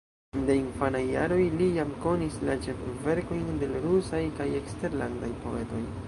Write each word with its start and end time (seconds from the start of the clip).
De 0.47 0.53
infanaj 0.59 1.01
jaroj 1.07 1.43
li 1.57 1.65
jam 1.75 1.91
konis 2.05 2.39
la 2.47 2.55
ĉefverkojn 2.67 3.59
de 3.65 3.69
l' 3.73 3.81
rusaj 3.83 4.23
kaj 4.41 4.47
eksterlandaj 4.61 5.31
poetoj. 5.45 5.83